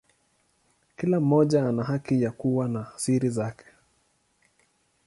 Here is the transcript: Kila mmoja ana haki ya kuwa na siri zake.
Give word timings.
Kila 0.97 1.19
mmoja 1.19 1.67
ana 1.69 1.83
haki 1.83 2.21
ya 2.21 2.31
kuwa 2.31 2.67
na 2.69 2.87
siri 2.97 3.29
zake. 3.29 3.65